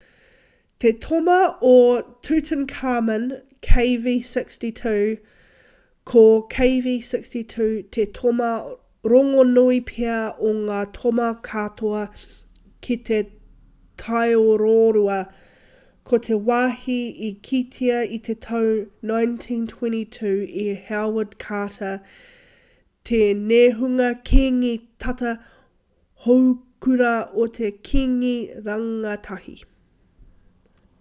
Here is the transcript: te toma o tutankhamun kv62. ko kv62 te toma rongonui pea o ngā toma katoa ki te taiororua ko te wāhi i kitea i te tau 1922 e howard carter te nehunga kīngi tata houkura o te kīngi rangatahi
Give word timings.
te 0.83 0.91
toma 1.01 1.35
o 1.71 2.01
tutankhamun 2.27 3.25
kv62. 3.65 4.79
ko 6.11 6.23
kv62 6.53 7.65
te 7.97 8.05
toma 8.19 8.47
rongonui 9.11 9.77
pea 9.91 10.15
o 10.51 10.55
ngā 10.63 10.79
toma 10.95 11.27
katoa 11.49 12.01
ki 12.87 12.97
te 13.09 13.19
taiororua 14.05 15.19
ko 16.11 16.19
te 16.29 16.39
wāhi 16.51 16.97
i 17.27 17.33
kitea 17.49 18.01
i 18.17 18.17
te 18.29 18.37
tau 18.49 18.73
1922 19.13 20.31
e 20.65 20.69
howard 20.89 21.35
carter 21.45 21.97
te 23.11 23.21
nehunga 23.51 24.09
kīngi 24.31 24.73
tata 25.05 25.35
houkura 26.25 27.15
o 27.45 27.47
te 27.59 27.75
kīngi 27.91 28.35
rangatahi 28.71 29.61